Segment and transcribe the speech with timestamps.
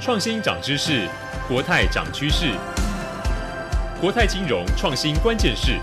[0.00, 1.06] 创新涨知识，
[1.46, 2.54] 国泰涨趋势。
[4.00, 5.78] 国泰金融创新关键是。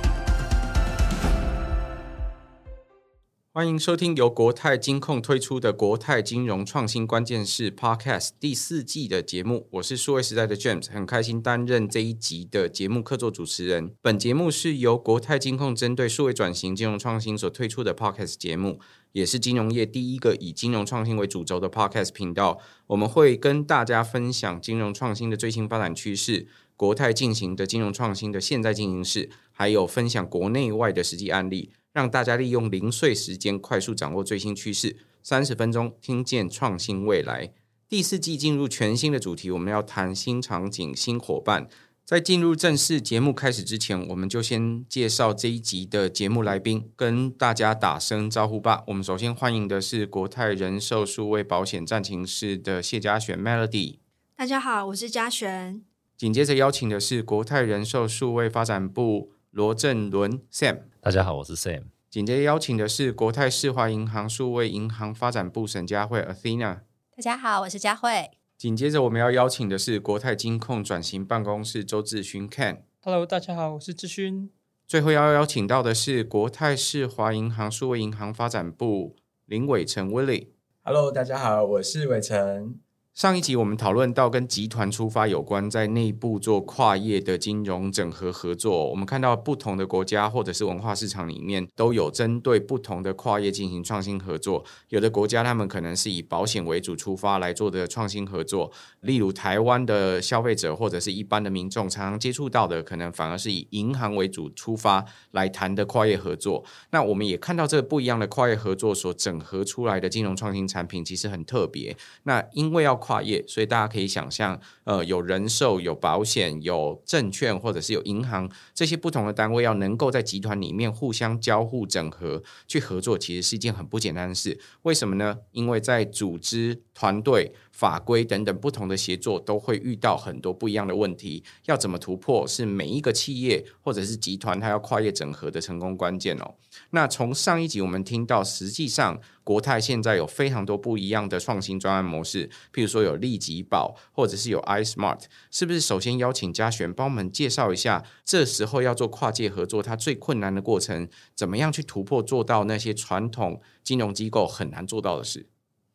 [3.53, 13.96] 欢迎收听由国泰金控推出的《国泰金融创新关键是》Podcast 第四季的节目，我是数位时代的 James，很开心担任这一集的节目客座主持人。
[14.02, 18.80] 本节目是由国泰金控针对数位转型、金融创新所推出的 Podcast 节目，
[19.18, 22.60] 也是金融业第一个以金融创新为主轴的 Podcast 频道。
[22.86, 31.72] 我们会跟大家分享金融创新的最新发展趋势，国泰进行的金融创新的现在进行式，还有分享国内外的实际案例。
[31.94, 37.52] 让大家利用零碎时间快速掌握最新趋势，三十分钟听见创新未来。
[37.89, 41.67] 第四季进入全新的主题，我们要谈新场景、新伙伴。
[42.07, 48.85] 在进入正式节目开始之前，我们就先介绍这一集的节目来宾，跟大家打声招呼吧。
[48.88, 53.97] 我们首先欢迎的是国泰人寿数位保险战情室的谢佳璇 Melody。
[54.38, 55.81] 大家好，我是佳璇。
[56.16, 60.83] 紧接着邀请的是国泰人寿数位发展部罗正伦 Sam。
[61.02, 61.88] 大家好，我是 Sam。
[62.09, 66.80] 紧接着邀请的是国泰世华银行数位银行发展部沈佳慧 Athena。
[67.13, 68.31] 大家好，我是佳慧。
[68.58, 72.80] 紧接着我们要邀请的是国泰金控转型办公室周志勋 Ken。
[73.02, 74.50] Hello，大家好，我是志勋。
[74.88, 80.47] 最后要邀请到的是国泰世华银行数位银行发展部林伟成 Willie。
[80.81, 82.80] Hello，大家好，我是伟成。
[83.17, 88.87] 上一集我们讨论到跟集团出发有关，在内部做跨业的金融整合合作。
[88.91, 94.63] 我们看到不同的国家或者是文化市场里面都有针对不同的跨业进行创新合作。
[94.89, 106.63] 有的国家他们可能是以保险为主出发来做的创新合作，例如台湾的消费者或者是一般的民众常常接触到的，可能反而是以银行为主出发来谈的跨业合作。
[106.91, 111.97] 那我们也看到这个不一样的跨业合作所整合出来的金融创新产品其实很特别。
[112.21, 124.59] 那因为要跨业，所以大家可以想象，呃，有人寿、有保险、有证券，或者是有银行这些不同的单位，要能够在集团里面互相交互整合去合作，其实是一件很不简单的事。
[124.81, 125.38] 为什么呢？
[125.53, 127.53] 因为在组织团队。
[127.78, 136.56] 法规等等不同的协作都会遇到很多不一样的问题，要怎么突破是每一个企业或者是集团它要跨业整合的成功关键哦。
[136.89, 145.80] 那从上一集我们听到，实际上国泰现在有非常多不一样的创新专案模式，譬如说有利己保，或者是有 iSmart，是不是？
[145.80, 155.47] 首先邀请嘉璇帮我们介绍一下，这时候要做跨界合作，它最困难的过程，怎么样去突破，做到那些传统金融机构很难做到的事。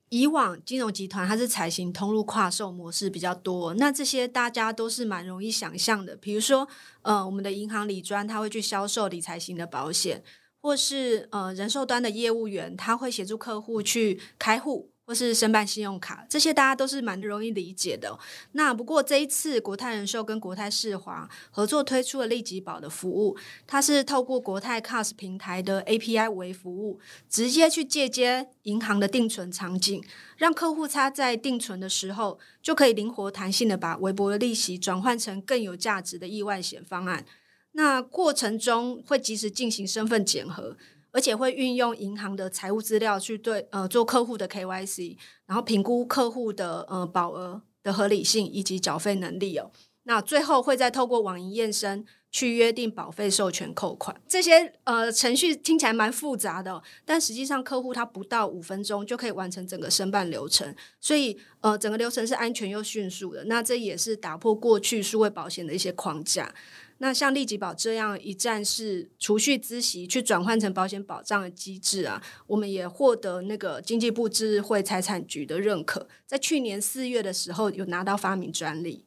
[0.08, 6.14] 以往金融集团它是采行通路跨售模式比较多，那这些大家都是蛮容易想象的。
[6.16, 6.68] 比如说，
[7.00, 10.22] 呃，我们的银行理专它会去销售理财型的保险，
[10.62, 14.88] 或是呃人寿端的业务员他会协助客户去开户。
[15.04, 18.16] 或是申办信用卡，这些大家都是蛮容易理解的。
[18.52, 23.36] 那不过这一次国泰人寿跟国泰世华合作推出了利己保的服务，
[23.66, 30.02] 它是透过国泰 CAS 平台的 API 为服务，直接去借接银行的定存场景，
[30.36, 37.26] 让客户他在定存的时候就可以灵活弹性的把微薄的利息转换成更有价值的意外险方案。
[37.72, 40.76] 那过程中会及时进行身份检核。
[41.14, 49.70] 而且会运用银行的财务资料去对呃做客户的 KYC，然后评估客户的呃保额的合理性以及缴费能力哦。
[50.04, 54.18] 那最后会再透过网银验身去约定保费授权扣款。
[54.26, 63.44] 这些呃程序听起来蛮复杂的，但实际上客户他不到五分钟就可以完成整个申办流程，所以呃整个流程是安全又迅速的。
[63.44, 66.54] 那这也是打破过去数位保险的一些框架。
[67.02, 79.04] 那像利己保这样一站式储蓄资息去转换成保险保障的机制啊，我们也获得那个经济部智慧财产局的认可，在去年四月的时候有拿到发明专利。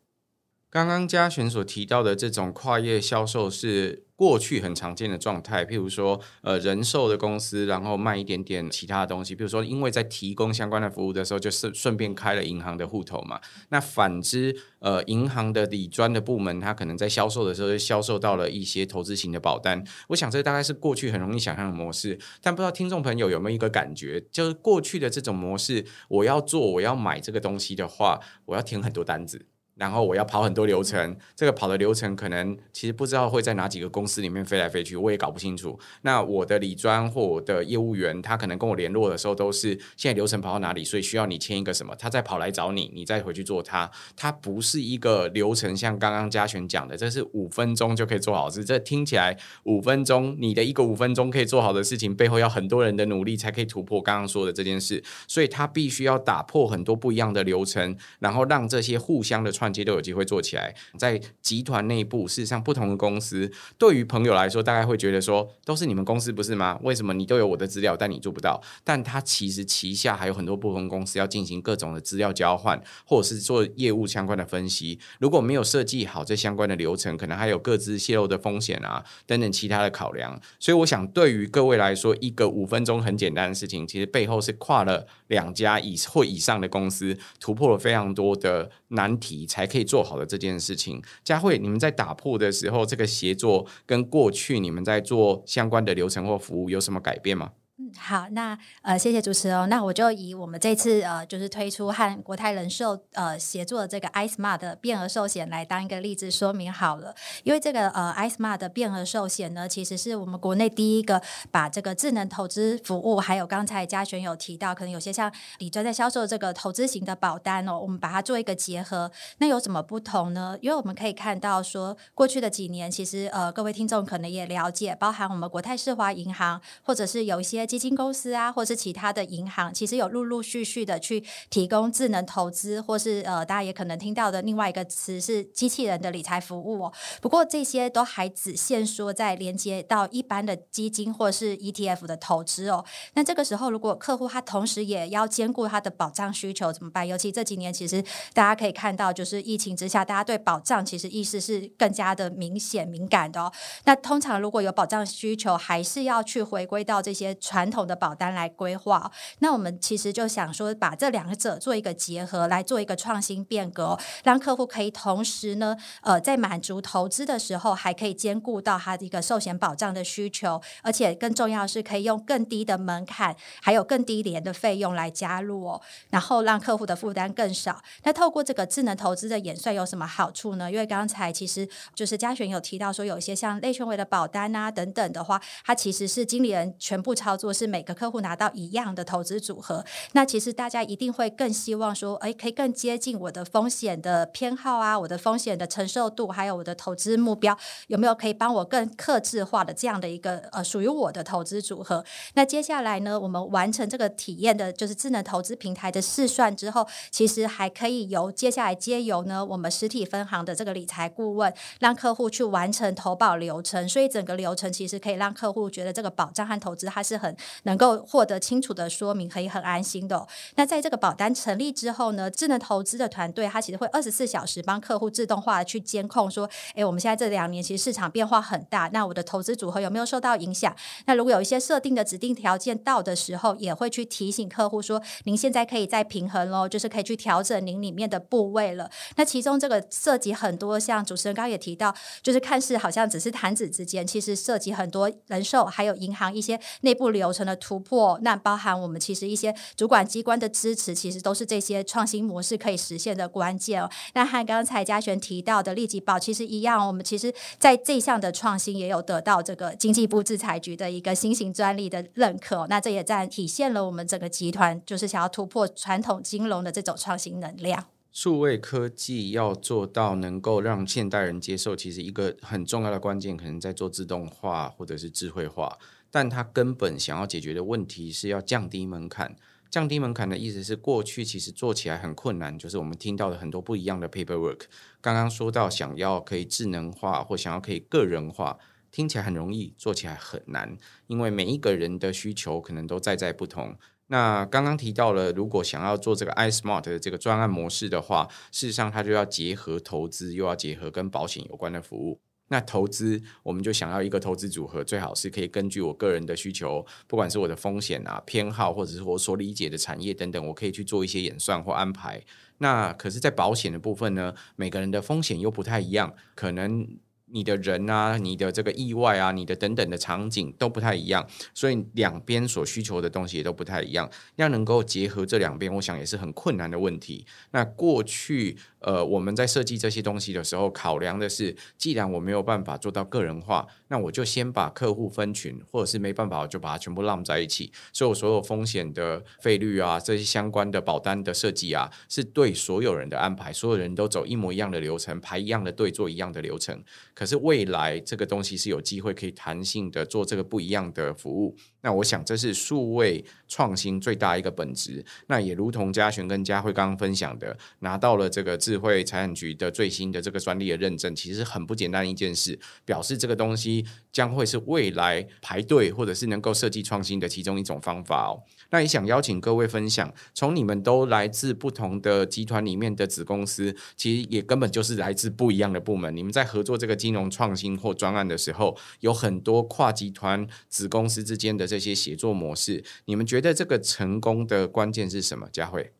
[0.75, 13.39] 刚刚嘉璇所提到的这种跨业销售是过去很常见的状态，譬如说，呃，人寿的公司，然后卖一点点其他的东西，比如说，因为在提供相关的服务的时候，就是顺便开了银行的户头嘛。
[13.69, 19.81] 那反之，呃，银行的理专的部门，它可能在销售的时候就销售到了一些投资型的保单。
[20.09, 29.45] 我想这大概是过去很容易想象的模式，但不知道听众朋友有没有一个感觉，就是过去的这种模式，我要做，我要买这个东西的话，我要填很多单子。
[29.75, 35.77] 然后我要跑很多流程，这个跑的流程可能其实不知道会在哪几个公司里面飞来飞去，我也搞不清楚。
[36.03, 43.91] 那我的理专或我的业务员，他可能跟我联络的时候都是现在流程跑到哪里，所以需要你签一个什么，他再跑来找你，你再回去做他。
[44.15, 48.63] 他不是一个流程，像刚刚嘉璇讲的，这是五分钟就可以做好事。
[48.63, 55.03] 这听起来五分钟，你的一个五分钟可以做好的事情，背后要很多人的努力才可以突破刚刚说的这件事。
[55.27, 59.64] 所以他必须要打破很多不一样的流程，然后让这些互相的串。
[59.71, 66.79] 都有机会做起来，在集团内部，事实上不同的公司，对于朋友来说，大概会觉得说，都是你们公司不是吗？
[66.83, 68.61] 为什么你都有我的资料，但你做不到？
[68.83, 74.99] 但他其实旗下还有很多不同公司要进行各种的资料交换，或者是做业务相关的分析。
[75.19, 80.39] 如果没有设计好这相关的流程，可能还有各自泄露的风险啊，等等其他的考量。
[80.59, 91.01] 所以，我想对于各位来说，一个五分钟很简单的事情，其实背后是跨了两家以或以上的公司，突破了非常多的难题，才可以做好的这件事情。
[91.23, 97.53] 佳慧，你们在打破的时候，这个协作跟过去你们在做相关的流程或服务有什么改变吗？
[97.97, 99.69] 好，那呃，谢谢主持人。
[99.69, 107.15] 那我就以我们这次呃，就是推出和国泰人寿呃协作的这个 iSmart 的变额寿险来当一个例子说明好了。
[107.43, 111.21] 因为这个呃 iSmart 的变额寿险呢，其实是我们国内第一个
[111.51, 119.11] 把这个智能投资服务，还有刚才嘉璇有提到，可能有些像理专在销售这个投资型的保单哦，我们把它做一个结合。
[119.39, 120.57] 那有什么不同呢？
[120.61, 127.65] 因为我们可以看到说，过去的几年，其实呃各位听众可能也了解，包含我们国泰世华银行，或者是有一些。
[127.65, 136.93] 基金公司啊，或是其他的银行，其实有陆陆续续的去提供智能投资，或是呃，大家也可能听到的另外一个词是机器人的理财服务哦。
[137.21, 142.85] 不过这些都还只限说在连接到一般的基金或是 ETF 的投资哦。
[143.15, 147.05] 那这个时候，如果客户他同时也要兼顾他的保障需求怎么办？
[147.05, 148.01] 尤其这几年，其实
[148.33, 153.51] 大家可以看到，就是疫情之下，大家对保障其实意识是更加的明显敏感的哦。
[153.83, 157.35] 那通常如果有保障需求，还是要去回归到这些。
[157.41, 175.81] 传统统的保单来规划，那我们其实就想说，把这两者做一个结合，来做一个创新变革，让客户可以同时呢，呃，在满足投资的时候，还可以兼顾到他的一个寿险保障的需求，而且更重要的是，可以用更低的门槛，还有更低廉的费用来加入哦，
[176.11, 177.81] 然后让客户的负担更少。
[178.03, 180.71] 那透过这个智能投资的演算有什么好处呢？
[180.71, 187.55] 因为刚才其实就是嘉璇有提到说，有一些像类权委的保单啊等等的话，它其实是经理人全部操作。
[187.55, 197.57] 是是每个客户拿到一样的投资组合，那其实大家一定会更希望说，哎，可以更接近我的风险的偏好啊，我的风险的承受度，还有我的投资目标，
[197.87, 202.05] 有没有可以帮我更克制化的这样的一个呃属于我的投资组合？
[202.35, 220.27] 那接下来呢，我们完成这个体验的就是智能投资平台的试算之后，其实还可以由接下来接由呢我们实体分行的这个理财顾问，让客户去完成投保流程，所以整个流程其实可以让客户觉得这个保障和投资它是很能够获得清楚的说明，可以很安心的。
[220.55, 230.75] 那在这个保单成立之后呢，智能投资的团队它其实会二十四小时帮客户自动化去监控，说，诶，我们现在这两年其实市场变化很大，那我的投资组合有没有受到影响？
[231.05, 238.89] 那如果有一些设定的指定条件到的时候，也会去提醒客户说，您现在可以再平衡喽，就是可以去调整您里面的部位了。
[239.17, 247.25] 那其中这个涉及很多，像主持人刚刚也提到，就是看似好像只是弹指之间，其实涉及很多人寿还有银行一些内部流。
[247.35, 253.89] 成的突破，那包含我们其实一些主管机关的支持，其实都是这些创新模式可以实现的关键哦。
[254.13, 262.65] 那和刚才嘉璇提到的立即保其实一样，我们其实在这项的创新也有得到这个经济部制裁局的一个新型专利的认可。
[262.67, 267.85] 那这也在体现了我们整个集团就是想要突破传统金融的这种创新能量。
[268.11, 275.77] 数位科技要做到能够让现代人接受，其实一个很重要的关键，可能在做自动化或者是智慧化。
[276.11, 279.35] 但它根本想要解决的问题是要降低门槛。
[279.71, 284.61] 降低门槛的意思是，过去其实做起来很困难，就是我们听到的很多不一样的 paperwork。
[285.01, 288.57] 刚刚说到想要可以智能化或想要可以个人化，
[288.89, 293.75] 听起来很容易，做起来很难，因为每一个人的需求可能都在在不同。
[294.07, 302.21] 那刚刚提到了，如果想要做这个 iSmart 的这个专案模式的话，事实上它就要结合投资，又要结合跟保险有关的服务。
[302.47, 312.21] 那投资，我们就想要一个投资组合，最好是可以根据我个人的需求，不管是我的风险啊、偏好，或者是我所理解的产业等等，我可以去做一些演算或安排。
[312.59, 316.87] 那可是，在保险的部分呢，每个人的风险又不太一样，可能
[317.35, 324.09] 你的人啊，你的这个意外啊，你的等等的场景都不太一样，所以两边所需求的东西也都不太一样。
[324.37, 327.25] 要能够结合这两边，我想也是很困难的问题。
[327.51, 337.69] 那过去呃，我们在设计这些东西的时候，考量的是，既然我没有办法做到个人化，那我就先把客户分群，或者是没办法，我就把它全部浪在一起。
[337.91, 346.81] 所以我所有风险的费率啊，这些相关的保单的设计啊，是对所有人的安排，所有人都走一模一样的流程，排一样的队，做一样的流程。
[347.15, 355.05] 可是未来这个东西是有机会可以弹性的做这个不一样的服务，那我想这是数位创新最大一个本质。
[355.27, 368.41] 那也如同嘉璇跟佳慧刚刚分享的，拿到了这个智慧财产局的最新的这个专利的认证，其实很不简单一件事，表示这个东西将会是未来排队或者是能够设计创新的其中一种方法哦。
[368.71, 376.95] 那也想邀请各位分享，从你们都来自不同的集团里面的子公司，其实也根本就是来自不一样的部门，你们在合作这个。
[376.95, 385.49] 金融创新或专案的时候，有很多跨集团子公司之间的这些协作模式，你们觉得这个成功的关键是什么？
[385.51, 385.93] 佳慧。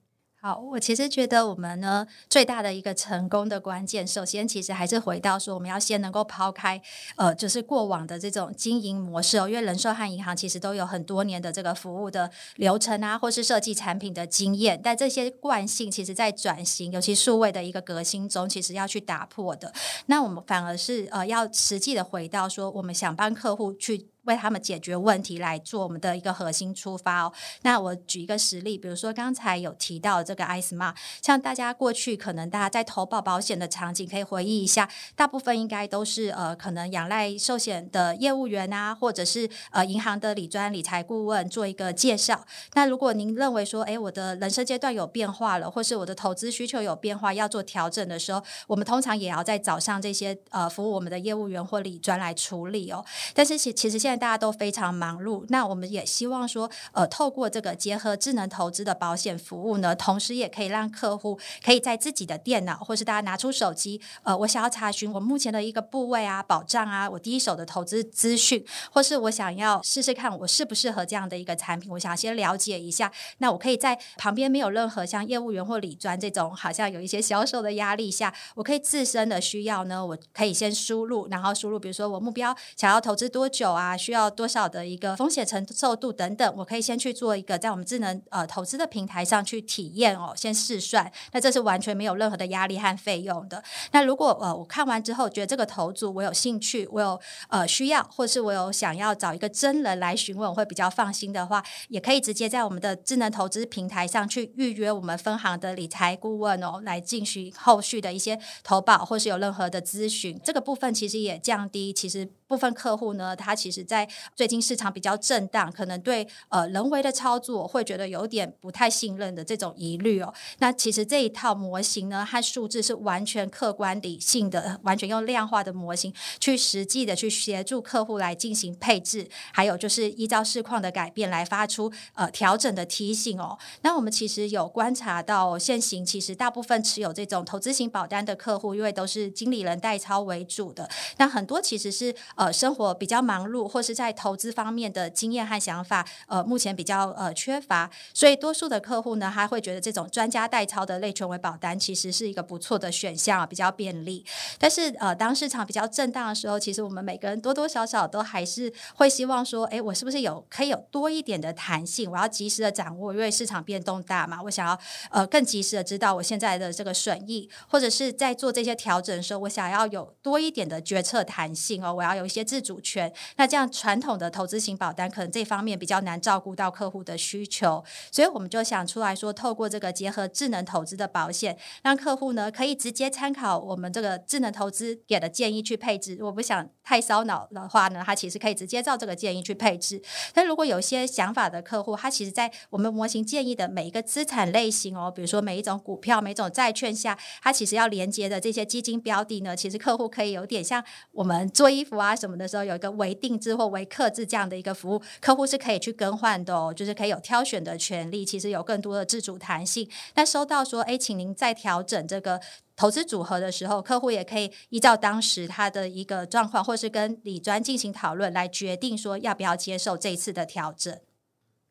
[0.46, 6.80] 好，我其实觉得我们呢最大的一个成功的关键，首先其实还是回到说，我们要先能够抛开
[7.16, 19.74] 呃，就是过往的这种经营模式哦，因为人寿和银行其实都有很多年的这个服务的流程啊，或是设计产品的经验，但这些惯性其实在转型，尤其数位的一个革新中，其实要去打破的。
[20.06, 24.10] 那我们反而是呃，要实际的回到说，我们想帮客户去。
[24.26, 27.34] 为他们解决问题来做我们的一个核心出发哦。
[27.62, 42.46] 那我举一个实例，比如说刚才有提到这个 iSmart，像大家过去可能大家在投保保险的场景，可以回忆一下，大部分应该都是呃可能仰赖寿险的业务员啊，或者是呃银行的理专理财顾问做一个介绍。
[42.74, 53.04] 那如果您认为说，哎，我的人生阶段有变化了，或是我的投资需求有变化，要做调整的时候，我们通常也要再找上这些呃服务我们的业务员或理专来处理哦。
[53.34, 91.12] 但是其其实现在大家都非常忙碌，那我们也希望说，呃，透过这个结合智能投资的保险服务呢，同时也可以让客户可以在自己的电脑，或是大家拿出手机，呃，我想要查询我目前的一个部位啊、保障啊，我第一手的投资资讯，或是我想要试试看我适不适合这样的一个产品，我想先了解一下，那我可以在旁边没有任何像业务员或理专这种好像有一些销售的压力下，我可以自身的需要呢，我可以先输入，然后输入，比如说我目标想要投资多久啊，需要多少的一个风险承受度等等，我可以先去做一个在我们智能呃投资的平台上去体验哦，先试算。
[91.32, 93.64] 那这是完全没有任何的压力和费用的。
[93.94, 97.20] 那如果呃我看完之后觉得这个投组我有兴趣，我有
[97.50, 110.40] 呃需要，或是我有想要找一个真人来询问，我会比较放心的话，也可以直接在我们的智能投资平台上去预约我们分行的理财顾问哦，来进行后续的一些投保或是有任何的咨询。
[110.44, 112.30] 这个部分其实也降低其实。
[112.48, 120.34] 部分客户呢，他其实，在在最近市场比较震荡，可能对呃人为的操作会觉得有点不太信任的这种疑虑哦。
[120.58, 133.58] 那其实这一套模型呢，和数字是完全客观理性的，完全用量化的模型去实际的去协助客户来进行配置，还有就是依照市况的改变来发出呃调整的提醒哦。
[133.82, 142.14] 那我们其实有观察到现行，其实大部分持有这种投资型保单的客户，因为都是经理人代操为主的，那很多其实是。
[142.36, 154.26] 呃，生活比较忙碌，或是在投资方面的经验和想法，呃，目前比较呃缺乏，所以多数的客户呢，他会觉得这种专家代操的类权威保单其实是一个不错的选项，比较便利。
[154.60, 162.12] 但是呃，当市场比较震荡的时候，其实我们每个人多多少少都还是会希望说，哎，我是不是有可以有多一点的弹性？
[162.12, 164.78] 我要及时的掌握，因为市场变动大嘛，我想要
[165.12, 172.26] 呃更及时的知道我现在的这个损益，或者是在做这些调整的时候，我想要有多一点的决策弹性哦，我要有。
[172.26, 186.18] 一些自主权，那这样传统的投资型保单可能这方面比较难照顾到客户的需求，所以我们就想出来说，透过这个结合智能投资的保险，让客户呢可以直接参考我们这个智能投资给的建议去配置。
[186.22, 190.02] 我不想太烧脑的话呢，他其实可以直接照这个建议去配置。
[190.34, 202.16] 但如果有些想法的客户，他其实在我们模型建议的每一个资产类型哦，比如说每一种股票、每种债券下，他其实要连接的这些基金标的呢，其实客户可以有点像我们做衣服啊。
[202.16, 209.90] 什么的时候有一个微定制或微客制这样的一个服务，客户是可以去更换的哦，就是可以有挑选的权利，其实有更多的自主弹性。
[210.14, 212.40] 那收到说，哎，请您再调整这个
[212.76, 221.00] 投资组合的时候，客户也可以依照当时他的一个状况，或是跟李专进行讨论，来决定说要不要接受这一次的调整。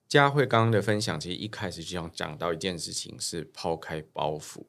[0.08, 4.64] 佳慧刚刚的分享，其实一开始就想讲到一件事情，是抛开包袱。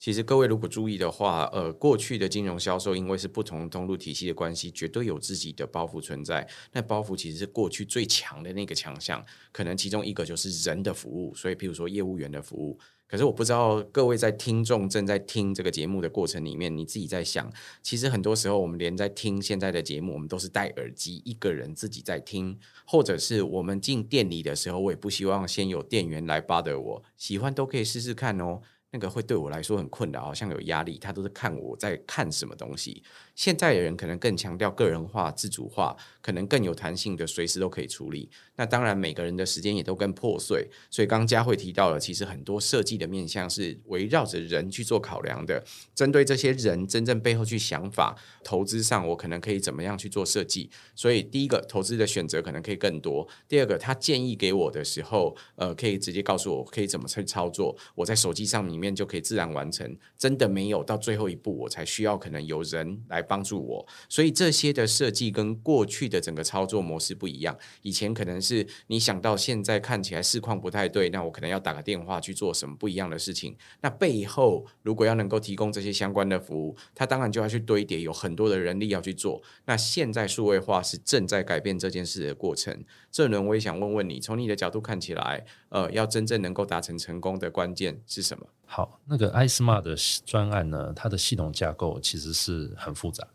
[0.00, 6.48] 其实各位如果注意的话，呃，过去的金融销售因为是不同通路体系的关系，绝对有自己的包袱存在。
[6.72, 11.34] 那包袱其实是过去最强的那个强项，可能其中一个就是人的服务。
[11.34, 12.78] 所以，譬如说业务员的服务。
[13.08, 17.50] 可是我不知道各位在听众正在听这个节目的过程里面，你自己在想，
[17.82, 28.60] 其实很多时候我们连在听现在的节目，我们都是戴耳机一个人自己在听，或者是我们进店里的时候，我也不希望先有店员来 bother 我，喜欢都可以试试看哦。
[28.90, 30.96] 那个会对我来说很困扰，好像有压力。
[30.98, 33.02] 他都是看我在看什么东西。
[33.34, 38.30] 现在的人可能更强调个人化、自主化，可能更有弹性的，随时都可以处理。
[38.56, 40.66] 那当然，每个人的时间也都更破碎。
[40.90, 45.62] 所以刚佳慧提到了，其实很多设计的面向是围绕着人去做考量的。
[45.94, 50.70] 针对这些人真正背后去想法，投资上我可能可以怎么样去做设计？
[50.96, 53.28] 所以第一个，投资的选择可能可以更多。
[53.46, 57.76] 第二个，他建议给我的时候，呃，可以直接告诉我可以怎么去操作。
[57.94, 58.77] 我在手机上面。
[58.78, 63.84] 里面就可以自然完成，真的没有到最后一步，我才需要可能有人来帮助我。
[64.08, 67.58] 所以这些的设计跟过去的整个操作模式不一样。
[67.82, 73.56] 以前可能是你想到现在看起来市况不太对，那我可能要打个电话去做什么不一样的事情。
[73.80, 79.42] 那背后如果要能够提供这些相关的服务，它当然就要去堆叠，有很多的人力要去做。
[79.64, 82.84] 那现在数位化是正在改变这件事的过程。
[83.10, 88.46] 这轮我也想问问你，从你的角度看起来，呃，要真正能够达成成功的关键是什么？
[88.70, 89.96] 好，那个 iSmart 的
[90.26, 93.30] 专案呢，它的系统架构其实是很复杂的，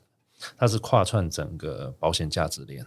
[0.56, 2.86] 它是跨串整个保险价值链，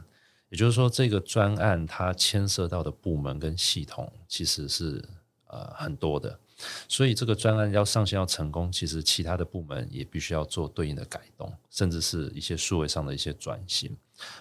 [0.50, 5.04] 也就是说，这个专案它牵涉到的部门跟系统其实是
[5.48, 6.38] 呃很多的，
[6.86, 13.94] 所以这个专案要上线要成功，其实其他的部门也必须要做对应的改动，甚至是一些数位上的一些转型。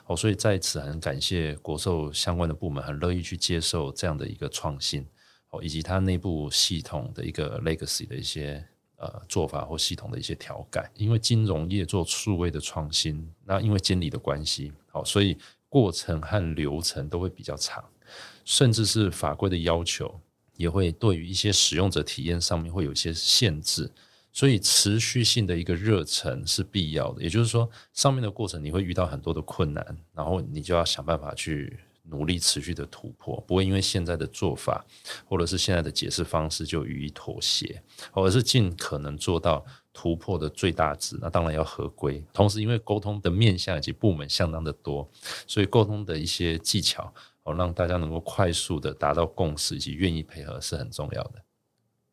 [0.05, 5.05] 哦，所以在此很感谢国寿相关的部门很乐意去接受这样的一个创新。
[5.61, 8.63] 以及它内部系统的一个 legacy 的一些
[8.97, 15.37] 呃做法或系统的一些调改，因为金融业做数位的创新，那因为监理的关系，好，所以
[15.69, 17.83] 过程和流程都会比较长，
[18.43, 20.19] 甚至是法规的要求
[20.55, 23.91] 也会对于一些使用者体验上面会有一些限制，
[24.31, 27.21] 所以持续性的一个热忱是必要的。
[27.21, 31.79] 也就是说，上面的过程你会遇到很多的困难，然后你就要想办法去。
[32.09, 34.85] 努力持续的突破，不会因为现在的做法
[35.25, 37.81] 或者是现在的解释方式就予以妥协，
[38.13, 41.17] 而是尽可能做到突破的最大值。
[41.21, 45.09] 那当然要合规，同时因为沟通的面向以及部门相当的多，
[45.47, 51.43] 所以沟通的一些技巧哦，让大家能够快速的达到共识以及愿意配合是很重要的。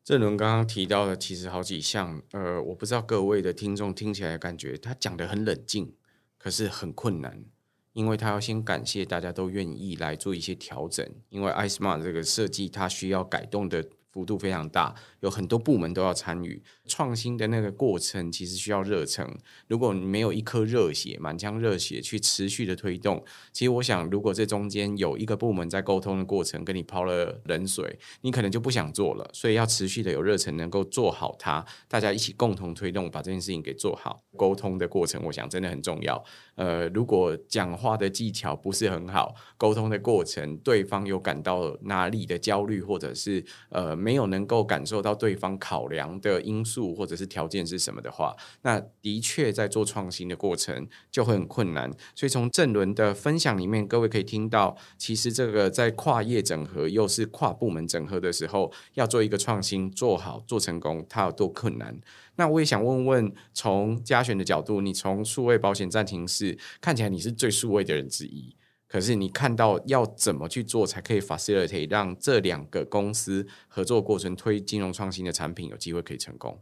[0.03, 5.93] 郑伦刚刚提到的其实好几项，呃，我不知道各位的听众听起来感觉他讲得很冷静，
[6.37, 7.45] 可是很困难。
[7.93, 16.61] 因为他要先感谢大家都愿意来做一些调整，因为 iSmart 这个设计它需要改动的幅度非常大，有很多部门都要参与。
[16.85, 19.27] 创新的那个过程其实需要热忱，
[19.67, 29.27] 如果你没有一颗热血、满腔热血去持续的推动，其实我想，如果这中间有一个部门在沟通的过程跟你抛了冷水，你可能就不想做了。
[29.33, 34.23] 所以要持续的有热忱，能够做好它，大家一起共同推动，把这件事情给做好。
[34.37, 36.23] 沟通的过程，我想真的很重要。
[36.55, 46.83] 呃，如果讲话的技巧不是很好，沟通的过程对方有感到哪里的焦虑，或者是呃没有能够感受到对方考量的因素。
[46.93, 51.89] 或者是条件是什么的话，那的确在做创新的过程就会很困难。
[52.15, 61.95] 所以从正伦的分享里面，各位可以听到，其实这个在跨业整合又是跨部门整合的时候，要做一个创新做好做成功，它有多困难？
[62.35, 68.55] 那我也想问问，从嘉选的角度，你从数位保险暂停室看起来你是最数位的人之一。
[68.93, 76.61] 可是你看到要怎么去做才可以 facilitate 让这两个公司合作过程推金融创新的产品有机会可以成功？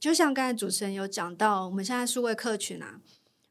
[0.00, 2.98] 就像刚才主持人有讲到，我们现在数位客群啊，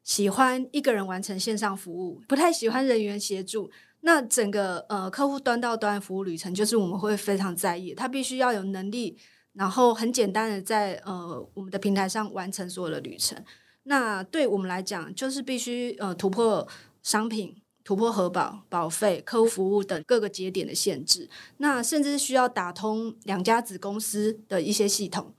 [0.03, 3.71] 喜欢一个人完成线上服务，不太喜欢人员协助。
[4.01, 9.17] 那整个呃客户端到端服务旅程，就是我们会非常在意，他必须要有能力，
[9.53, 13.41] 然后很简单的在呃我们的平台上完成所有的旅程。
[13.83, 16.67] 那对我们来讲，就是必须呃突破
[17.01, 17.55] 商品。
[17.87, 25.33] 突破核保、保费、客户服务等各个节点的限制，那甚至需要打通两家子公司的一些系统，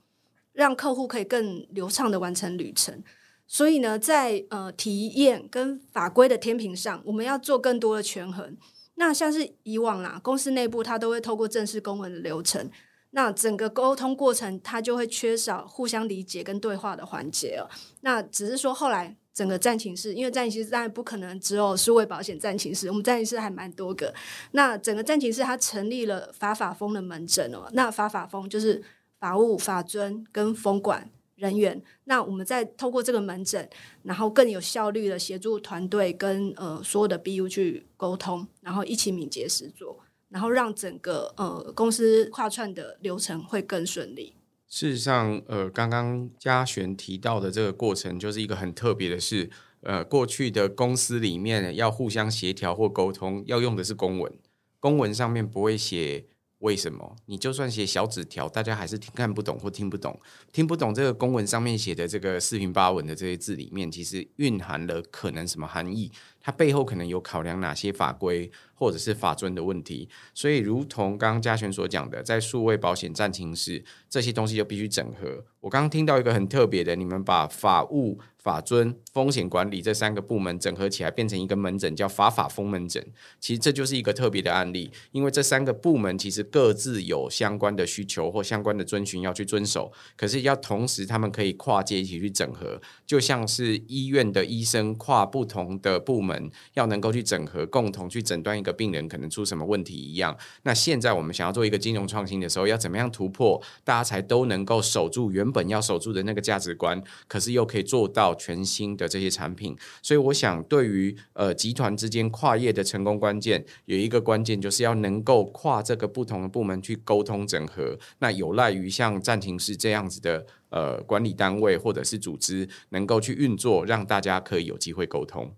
[0.53, 3.03] 让客户可以更流畅的完成旅程。
[3.45, 8.57] 所以呢，在呃体验跟法规的天平上，我们要做更多的权衡。
[8.95, 12.67] 那像是以往啦，公司内部它都会透过正式公文的流程，
[13.11, 17.69] 那整个沟通过程它就会缺少互相理解跟对话的环节了。
[18.01, 19.15] 那只是说后来。
[19.31, 24.13] 整个战情室，因为战情室当然不可能只有数位保险战情室，我们战情室还蛮多个。
[24.51, 28.83] 那整个战情室它成立了法法风的门诊哦，那法法风就是
[29.17, 31.81] 法务、法尊跟风管人员。
[32.03, 33.69] 那我们再透过这个门诊，
[34.03, 39.97] 然后更有效率的协助团队跟呃所有的 BU 去沟通，然后一起敏捷实作，
[40.29, 44.35] 然后让整个呃公司跨串的流程会更顺利。
[44.67, 49.49] 事实上，呃，刚刚嘉璇提到的这个过程，就是一个很特别的事。
[49.81, 54.31] 呃，过去的公司里面要互相协调或沟通，要用的是公文，
[54.79, 56.25] 公文上面不会写
[56.59, 57.15] 为什么。
[57.25, 60.19] 你就算写小纸条，大家还是听看不懂或听不懂，
[60.51, 66.11] 听不懂这个公文上面写的这个四平八稳的这些字里面，其实蕴含了可能什么含义？
[66.41, 70.07] 它背后可能有考量哪些法规或者是法遵的问题？
[70.33, 75.43] 所以，如同刚刚嘉璇所讲的，在数位保险暂停时这些东西就必须整合。
[75.59, 78.19] 我刚刚听到一个很特别的，你们把法务。
[78.41, 83.05] 法遵、风险管理这三个部门整合起来，变成一个门诊，叫法法风门诊。
[83.39, 100.37] 其实这就是一个特别的案例，因为这三个部门其实各自有相关的需求或相关的遵循要去遵守，可是要同时他们可以跨界一起去整合，就像是医院的医生跨不同的部门要能够去整合，共同去诊断一个病人可能出什么问题一样。
[100.63, 108.28] 那现在我们想要做一个金融创新的时候，要怎么样突破，大家才都能够守住原本要守住的那个价值观，可是又可以做到。
[108.35, 117.97] 全新的这些产品，所以我想，对于呃集团之间跨业的成功关键，有一个关键就是要能够跨这个不同的部门去沟通整合。
[118.19, 125.53] 那有赖于像暂停式这样子的呃管理单位或者是组织，能够去运作，让大家可以有机会沟通。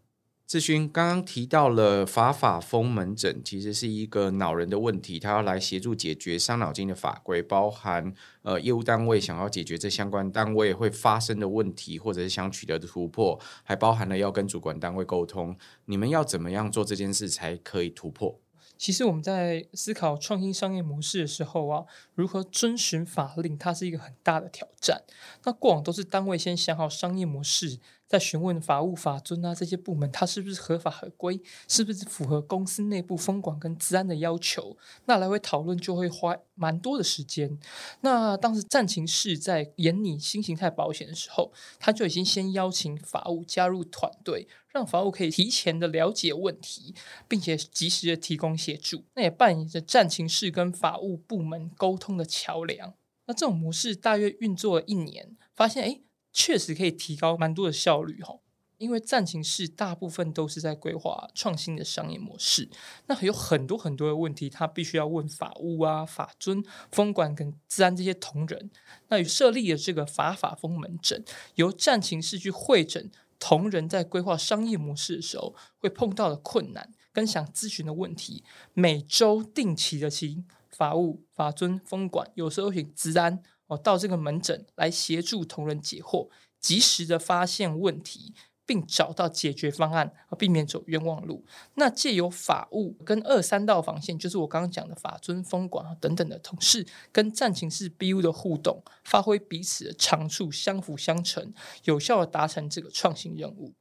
[0.52, 18.38] 志勋刚刚提到了法法风门诊，其实是一个恼人的问题，他要来协助解决伤脑筋的法规，包含呃业务单位想要解决这相关单位会发生的问题，或者是想取得的突破，还包含了要跟主管单位沟通，你们要怎么样做这件事才可以突破？
[18.78, 25.02] 其实我们在思考创新商业模式的时候啊，如何遵循法令，它是一个很大的挑战。
[25.46, 27.80] 那过往都是单位先想好商业模式。
[28.12, 34.76] 在询问法务、法遵啊这些部门，它是不是合法合规，是不是符合公司内部风管跟治安的要求？
[35.06, 37.58] 那来回讨论就会花蛮多的时间。
[38.02, 46.94] 那当时战情室在研拟新形态保险的时候，他就已经先邀请法务加入团队，让法务可以提前的了解问题，
[47.30, 49.06] 并且及时的提供协助。
[49.16, 52.94] 那也扮演着战情室跟法务部门沟通的桥梁。
[53.28, 56.02] 那这种模式大约运作了一年，发现诶。
[56.34, 58.40] 确实可以提高蛮多的效率哈，
[58.78, 62.70] 因为战情室大部分都是在规划创新的商业模式，
[63.08, 68.72] 那还有很多很多的问题，他必须要问法务啊、法尊、风管跟治安这些同仁。
[69.10, 71.24] 那与设立的这个法法风门诊，
[71.56, 83.44] 由战情室去会诊同仁在规划商业模式的时候会碰到的困难跟想咨询的问题，每周定期的请法务、法尊、风管，有时候请治安。
[83.72, 86.28] 哦，到这个门诊来协助同仁解惑，
[86.60, 88.34] 及时的发现问题，
[88.66, 91.46] 并找到解决方案，避免走冤枉路。
[91.76, 101.54] 那借由法务跟二三道防线，就是我刚刚讲的法遵、风管等等的同事，跟战情室 BU 的互动，发挥彼此的长处，相辅相成，
[101.86, 103.74] 有效的达成这个创新任务。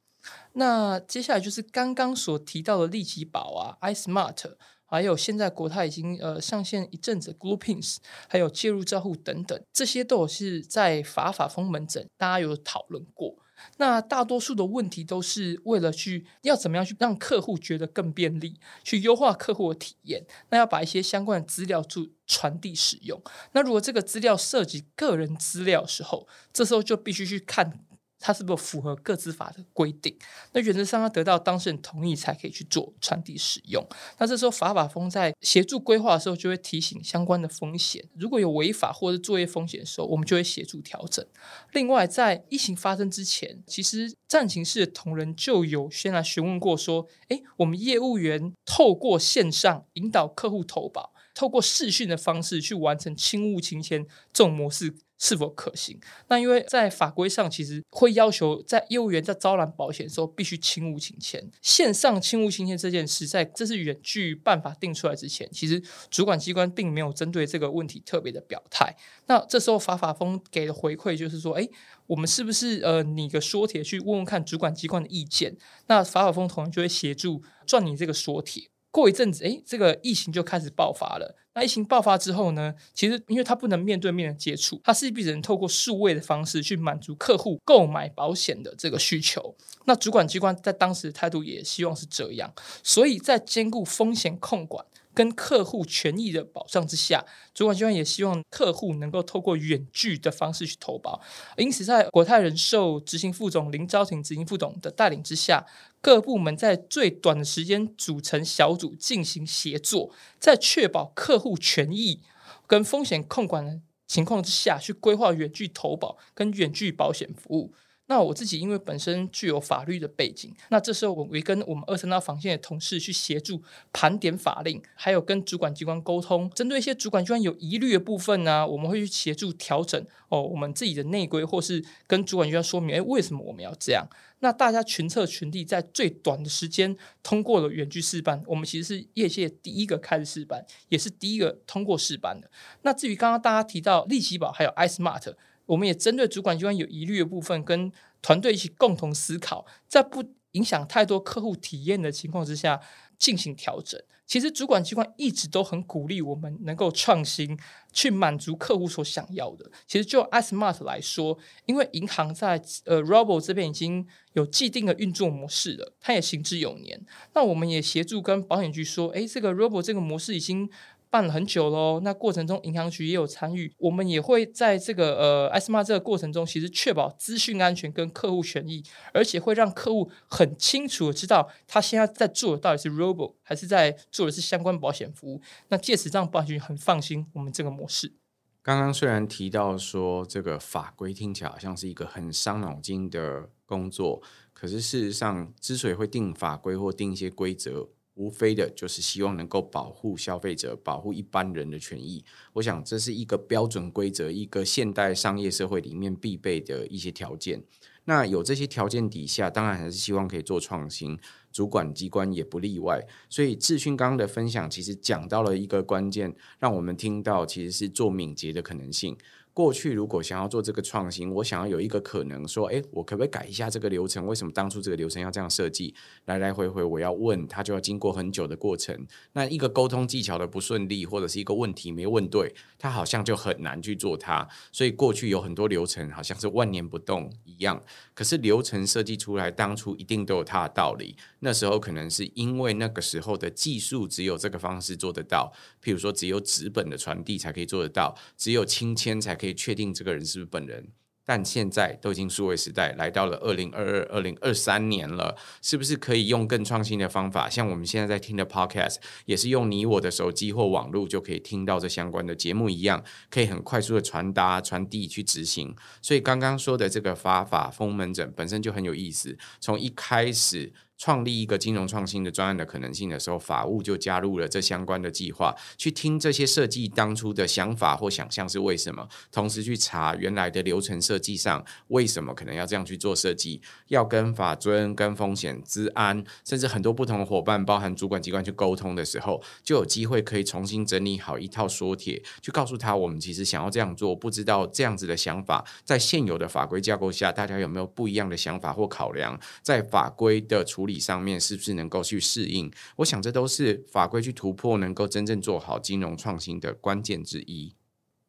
[0.53, 4.55] 那接下来就是刚刚所提到的利吉保啊，iSmart。
[4.91, 7.99] 还有现在国泰已经呃上线一阵子，GluePins，
[8.29, 13.37] 还有介入照护等等，这些都有是在法法风门诊，大家有讨论过。
[13.77, 20.25] 那大多数的问题都是为了去要怎么样去让客户觉得更便利，去优化客户的体验。
[20.49, 23.21] 那要把一些相关的资料做传递使用。
[23.53, 27.85] 那如果这个资料涉及个人资料的时候，这时候就必须去看。
[28.21, 30.17] 它是不符合个资法的规定？
[30.53, 33.85] 那原则上要得到当事人同意才可以去做传递使用。
[34.19, 38.05] 那这时候法法风在协助规划的时候，就会提醒相关的风险。
[38.15, 41.27] 如果有违法或者作业风险的时候，我们就会协助调整。
[41.73, 56.01] 另外，在疫情发生之前，其实战情室的同仁就有先来询问过，说：“诶，我们业务员透过线上引导客户投保，透过视讯的方式去完成轻误轻签这种模式。”是否可行？
[56.29, 61.47] 那因为在法规上，其实会要求在业务员在招揽保险的时候必须轻误轻签。
[61.61, 68.97] 线上轻误轻签这件事，在这是远距办法定出来之前，其实主管机关并没有针对这个问题特别的表态。
[69.27, 71.69] 那这时候法法风给的回馈就是说，哎，
[72.07, 75.55] 我们是不是呃拟个说帖去问问看主管机关的意见？
[75.89, 78.70] 那法法风同样就会协助撰拟这个说帖。
[78.91, 81.37] 过一阵子，诶，这个疫情就开始爆发了。
[81.55, 89.55] 那疫情爆发之后呢，其实因为他不能面对面的接触，他势必只能透过数位的方式去满足客户购买保险的这个需求。
[89.85, 94.85] 那主管机关在当时的态度也希望是这样，所以在兼顾风险控管
[95.21, 101.21] 跟客户权益的保障之下，主管机关也希望客户能够透过远距的方式去投保。
[101.59, 105.67] 因此，在国泰人寿执行副总林昭廷执行副总的带领之下，
[106.01, 112.23] 各部门在最短的时间组成小组进行协作，在确保客户权益
[112.67, 117.75] 跟风险控管的情况之下去规划远距投保跟远距保险服务。
[118.11, 134.05] 那我自己因为本身具有法律的背景，那这时候我会跟我们二三八防线的同事去协助盘点法令，还有跟主管机关沟通，针对一些主管机关有疑虑的部分呢，我们会去协助调整哦，我们自己的内规，或是跟主管机关说明，哎，为什么我们要这样？
[134.41, 142.51] 那大家群策群力，在最短的时间通过了远距试办，我们其实是业界第一个开始试办，也是第一个通过试办的。
[142.83, 145.33] 那至于刚刚大家提到利奇宝还有 iSmart。
[145.71, 152.81] 我们也针对主管机关有疑虑的部分，跟团队一起共同思考，在不影响太多客户体验的情况之下
[153.17, 154.01] 进行调整。
[154.27, 157.57] 其实主管机关一直都很鼓励我们能够创新，
[157.93, 159.71] 去满足客户所想要的。
[159.87, 167.01] 其实就 iSmart 来说，因为银行在呃 Robo 这边已经有既定的运作模式了，它也行之有年。
[167.35, 170.69] 那我们也协助跟保险局说，诶，这个 Robo 这个模式已经。
[171.11, 175.17] 办了很久喽，那过程中银行局也有参与，我们也会在这个
[175.51, 188.15] 呃 SMA 这个过程中，其实确保资讯安全跟客户权益，而且会让客户很清楚的知道他现在在做的到底是 Robo 还是在做的是相关保险服务，那借此让保险局很放心我们这个模式。
[188.63, 197.89] 刚刚虽然提到说这个法规听起来好像是一个很伤脑筋的工作，可是事实上之所以会定法规或定一些规则。
[198.21, 202.23] 无非的就是希望能够保护消费者，保护一般人的权益。
[202.53, 207.65] 我想这是一个标准规则，一个现代商业社会里面必备的一些条件。
[208.05, 211.19] 那有这些条件底下，当然还是希望可以做创新，
[211.51, 213.07] 主管机关也不例外。
[213.31, 219.17] 所以智勋刚刚的分享，其实讲到了一个关键，让我们听到其实是做敏捷的可能性。
[219.53, 224.27] 过去如果想要做这个创新，我想要有一个可能说，诶，我可不可以改一下这个流程？
[224.27, 225.95] 为什么当初这个流程要这样设计？
[226.27, 229.07] 来来回回我要问他，就要经过很久的过程。
[229.33, 234.49] 那一个沟通技巧的不顺利，或者是一个问题没问对，他好像就很难去做它。
[234.71, 237.83] 所以过去有很多流程好像是万年不动一样。
[238.15, 241.17] 可是流程设计出来，当初一定都有它的道理。
[241.41, 250.89] 那时候可能是因为那个时候的技术只有这个方式做得到，譬如说只有纸本的传递才可以做得到，只有亲签才可以确定这个人是不是本人。
[251.23, 257.49] 但现在都已经数位时代来到了二零二二、二零二三年了，是不是可以用更创新的方法？
[257.49, 265.77] 像我们现在在听的 Podcast，也是用你我的手机或网络就可以听到这相关的节目一样，可以很快速的传达、传递去执行。
[266.03, 270.73] 所以刚刚说的这个法法封门诊本身就很有意思，从一开始。
[271.01, 300.90] 创立一个金融创新的专案的可能性的时候，法务就加入了这相关的计划，去听这些设计当初的想法或想象是为什么，同时去查原来的流程设计上为什么可能要这样去做设计，要跟法遵、跟风险、资安，甚至很多不同的伙伴，包含主管机关去沟通的时候，就有机会可以重新整理好一套说帖，去告诉他我们其实想要这样做，不知道这样子的想法在现有的法规架构下，大家有没有不一样的想法或考量，在法规的处理。
[300.99, 302.73] 上面是不是能够去适应？
[302.97, 307.75] 我想这都是法规去突破，能够真正做好金融创新的关键之一。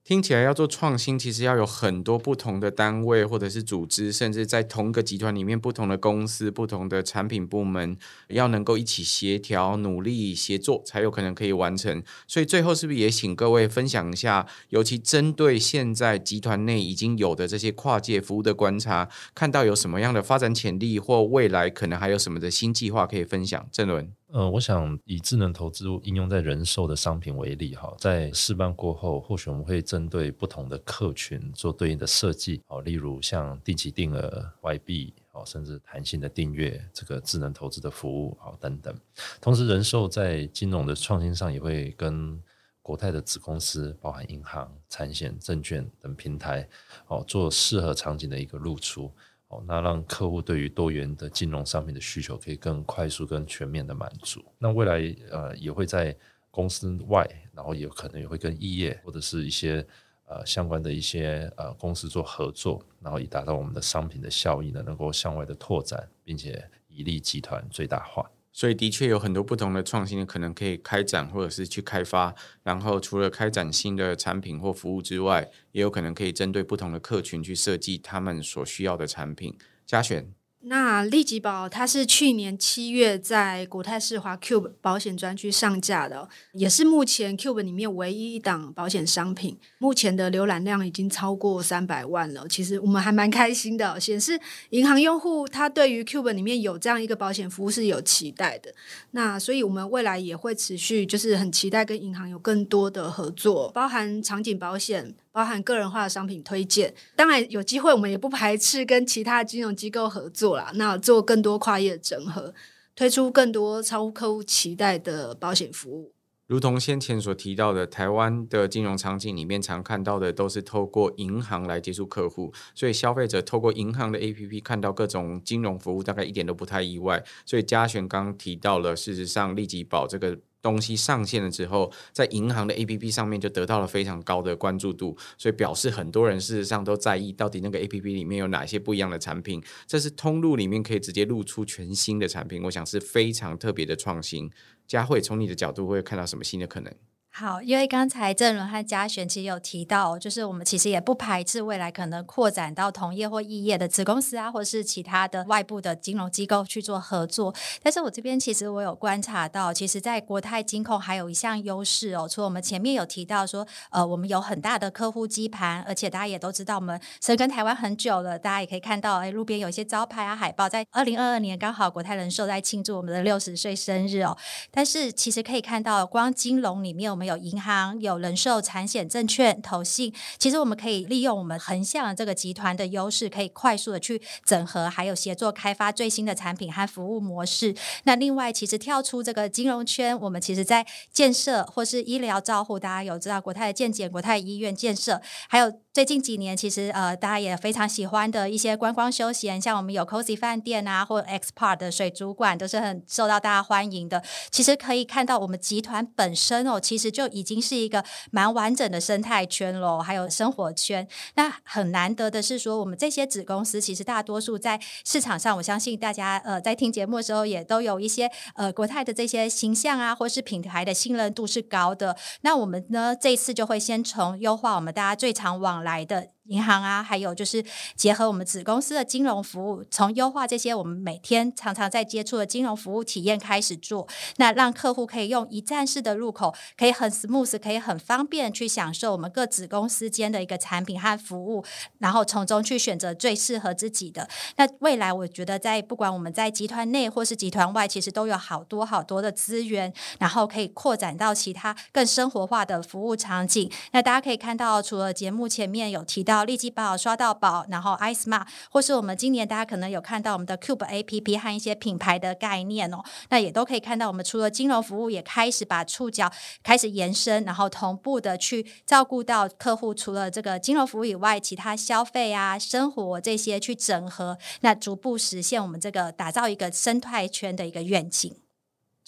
[0.04, 7.96] 听起来要做创新，其实要有很多不同的单位或者是组织，甚至在同一个集团里面，不同的公司、不同的产品部门，
[8.30, 12.04] 要能够一起协调、努力协作，才有可能可以完成。
[12.28, 23.68] 所以最后是不是也请各位分享一下，尤其针对现在集团内已经有的这些跨界服务的观察，看到有什么样的发展潜力，或未来可能还有什么的新计划可以分享？
[23.72, 24.12] 郑伦。
[24.34, 38.98] 呃，我想以智能投资应用在人寿的商品为例哈，在试办过后，或许我们会针对不同的客群做对应的设计，哦，例如像定期定额、外币，哦，甚至弹性的订阅这个智能投资的服务，哦，等等。
[39.42, 42.42] 同时，人寿在金融的创新上也会跟
[42.82, 46.66] 国泰的子公司，包含银行、产险、证券等平台，
[47.08, 49.12] 哦，做适合场景的一个露出。
[49.52, 54.44] 哦，那让客户对于多元的金融商品的需求可以更快速、更全面的满足。
[54.58, 56.16] 那未来呃也会在
[56.50, 59.86] 公司外，然后也可能也会跟异业或者是一些
[60.26, 68.30] 呃相关的一些呃公司做合作，然后以达到我们的商品的效益呢，能够向外的拓展，并且以利集团最大化。
[68.54, 72.36] 所以，的确有很多不同的创新可能可以开展，或者是去开发。
[72.64, 79.58] 然后，除了开展新的产品或服务之外，也有可能可以针对不同的客群去设计他们所需要的产品。
[79.86, 80.41] 嘉璇。
[80.64, 89.58] 那利吉保它是去年七月在国泰世华 Cube 保险专区上架的，也是目前 Cube 里面唯一一档保险商品。
[89.80, 92.48] 目前的浏览量已经超过三百万了。
[92.48, 98.74] 其实我们还蛮开心的，显示银行用户他对于 Cube 里面有这样一个保险服务是有期待的。
[99.12, 105.16] 那所以我们未来也会持续，就是很期待跟银行有更多的合作，包含场景保险。
[105.34, 110.72] 包含个人化的商品推荐，当然有机会，我们也不排斥跟其他金融机构合作啦。
[110.76, 112.54] 那做更多跨业整合，
[112.96, 116.14] 推出更多超乎客户期待的保险服务。
[116.48, 127.24] 如同先前所提到的，台湾的金融场景里面常看到的都是透过银行来接触客户，所以消费者透过银行的 APP 看到各种金融服务，大概一点都不太意外。
[127.46, 130.40] 所以嘉璇刚提到了，事实上立即保这个。
[130.62, 139.62] 东西上线了之后，在银行的 APP 上面就得到了非常高的关注度，所以表示很多人事实上都在意到底那个 APP 里面有哪些不一样的产品。
[139.88, 144.50] 这是通路里面可以直接露出全新的产品，我想是非常特别的创新。
[144.88, 146.94] 佳慧，从你的角度会看到什么新的可能？
[147.34, 157.56] 好，因为刚才郑伦和嘉璇其实有提到，就是我们其实也不排斥未来可能扩展到同业或异业的子公司啊，或是其他的外部的金融机构去做合作。
[157.82, 174.38] 但是我这边其实我有观察到，其实，在国泰金控还有一项优势哦，除了我们前面有提到说，呃，我们有很大的客户基盘，而且大家也都知道，我们深耕台湾很久了，大家也可以看到，哎，路边有一些招牌啊、海报，在二零二二年刚好国泰人寿在庆祝我们的六十岁生日哦。
[174.70, 177.21] 但是其实可以看到，光金融里面我们。
[177.26, 187.76] 有银行、有人寿、产险、证券、投信，其实我们可以利用我们横向这个集团的优势，可以快速的去整合，还有协作开发最新的产品和服务模式。
[188.04, 195.72] 那另外，其实跳出这个金融圈，我们其实在建设或是医疗照护，大家有知道国泰的健检、国泰医院建设，还有。
[195.94, 204.24] 最近几年，其实呃，大家也非常喜欢的一些观光休闲，像我们有 Cozy 饭店啊，或 X Park 的水族馆，都是很受到大家欢迎的。
[204.50, 211.08] 其实可以看到，我们集团本身哦，其实就已经是一个蛮完整的生态圈喽，还有生活圈。
[211.36, 222.16] 那很难得的是说，我们这些子公司，其实大多数在市场上，我相信大家呃在听节目的时候，也都有一些呃国泰的这些形象啊，或是品牌的信任度是高的。
[222.42, 227.64] 那我们呢，这一次就会先从优化我们大家最常往来的银行啊，还有就是
[227.96, 241.64] 结合我们子公司的金融服务，从优化这些我们每天常常在接触的金融服务体验开始做，那让客户可以用一站式的入口，可以很 smooth，可以很方便去享受我们各子公司间的一个产品和服务，
[242.00, 244.28] 然后从中去选择最适合自己的。
[244.58, 253.72] 那未来我觉得，在不管我们在集团内或是集团外，其实都有好多好多的资源，然后可以扩展到其他更生活化的服务场景。
[253.92, 256.31] 那大家可以看到，除了节目前面有提到。
[256.46, 266.32] 利吉保刷到宝，然后 iSmart，或是我们今年大家可能有看到我们的 Cube APP 和一些品牌的概念哦，那也都可以看到我们除了金融服务，也开始把触角
[266.64, 278.41] 开始延伸，然后同步的去照顾到客户，除了这个金融服务以外，其他消费啊、生活这些去整合，那逐步实现我们这个打造一个生态圈的一个愿景。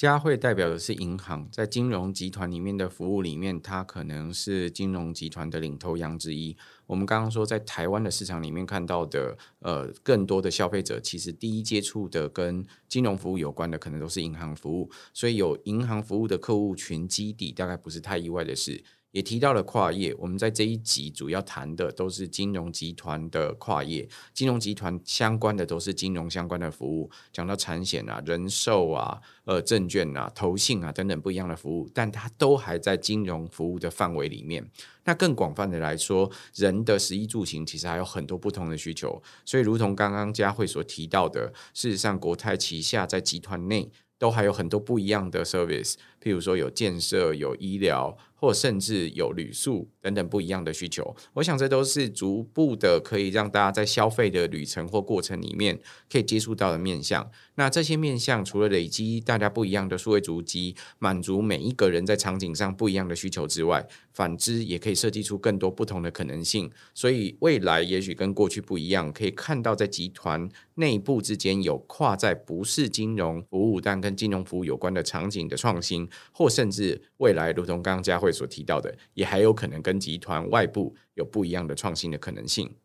[0.03, 6.57] 佳慧代表的是银行，在金融集团里面的服务里面，它可能是金融集团的领头羊之一。
[6.85, 18.83] 我们刚刚说，在台湾的市场里面看到的，呃，更多的消费者其实第一接触的跟金融服务有关的，可能都是银行服务，所以有银行服务的客户群基底，大概不是太意外的事。
[19.13, 34.67] 也提到了跨业，我们在这一集主要谈的都是金融集团的跨业，金融集团相关的都是金融相关的服务，讲到产险啊、人寿啊、呃证券啊、投信啊等等不一样的服务，但它都还在金融服务的范围里面。
[35.03, 48.17] 那更广泛的来说，人的食衣住行其实还有很多不同的需求，所以如同刚刚佳慧所提到的，事实上国泰旗下在集团内都还有很多不一样的 service，譬如说有建设、有医疗。
[48.35, 55.79] 或甚至有旅宿等等不一样的需求，我想这都是逐步的可以让大家在消费的旅程或过程里面
[56.11, 57.31] 可以接触到的面向。
[57.55, 66.69] 那这些面向除了累积大家不一样的数位足迹，满足每一个人在场景上不一样的需求之外，反之也可以设计出更多不同的可能性。
[66.93, 82.75] 所以未来也许跟过去不一样，可以看到在集团内部之间有跨在不是金融服务但跟金融服务有关的场景的创新，或甚至未来如同刚刚佳慧所提到的，也还有可能跟集团外部有不一样的创新的可能性。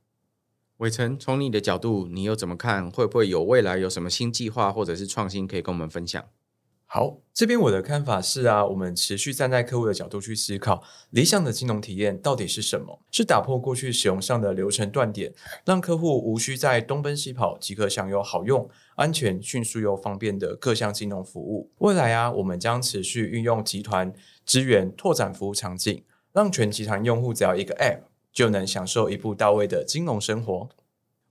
[0.79, 2.89] 伟成，从你的角度，你又怎么看？
[2.91, 6.25] 会不会有未来有什么新计划或者是创新可以跟我们分享？
[6.91, 13.03] 好，这边我的看法是啊，我们持续站在客户的角度去思考，理想的金融体验到底是什么？
[13.11, 15.35] 是打破过去使用上的流程断点，
[15.67, 21.71] 让客户无需再东奔西跑，即可享有好用、安全、迅速又方便的各项金融服务。
[21.79, 24.13] 未来啊，我们将持续运用集团
[24.45, 26.03] 资源拓展服务场景，
[26.33, 28.01] 让全集团用户只要一个 App
[28.33, 30.69] 就能享受一步到位的金融生活。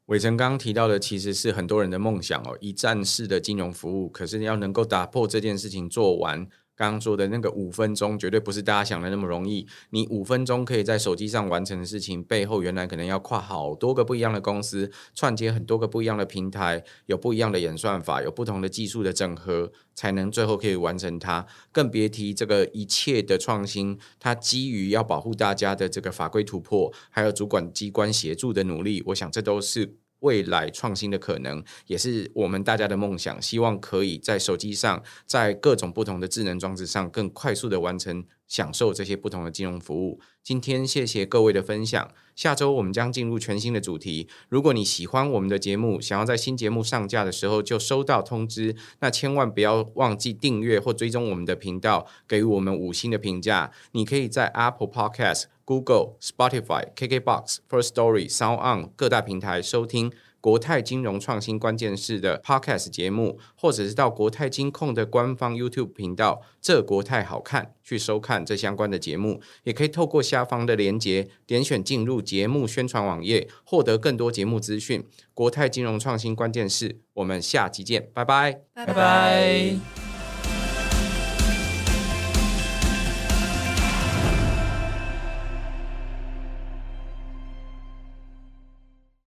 [0.05, 4.07] 伟成刚刚提到的，其实是很多人的梦想哦，一站式的金融服务。
[4.07, 6.47] 可是你要能够打破这件事情做完。
[6.77, 9.67] 刚刚说的那个五分钟，绝对不是大家想的那么容易。
[9.89, 21.47] 你五分钟可以在手机上完成的事情，背后原来可能要跨好多个不一样的公司，串接很多个不一样的平台，有不一样的演算法，有不同的技术的整合，才能最后可以完成它。
[21.71, 29.97] 更别提这个一切的创新，它基于要保护大家的这个法规突破，还有主管机关协助的努力，我想这都是。
[30.19, 33.41] 未来创新的可能，也是我们大家的梦想。
[33.41, 40.19] 希望可以在手机上，在各种不同的智能装置上，更快速的完成享受这些不同的金融服务。
[40.43, 42.09] 今天谢谢各位的分享。
[42.35, 44.27] 下周我们将进入全新的主题。
[44.47, 53.71] 如果你喜欢我们的节目，想要在新节目上架的时候就收到通知，那千万不要忘记订阅或追踪我们的频道，给予我们五星的评价。
[53.91, 55.45] 你可以在 Apple Podcast。
[55.67, 60.09] Google、Spotify、KKBox、First Story、Sound On 各大平台收听
[60.39, 75.05] 国泰金融创新关键势的 Podcast 节目，或者是到国泰金控的官方 YouTube 频道“这国泰好看”去收看这相关的节目，也可以透过下方的连结点选进入节目宣传网页，获得更多节目资讯。
[75.33, 80.16] 国泰金融创新关键势，我们下集见，拜拜，拜拜。